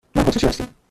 [0.15, 0.71] من اتریشی هستم.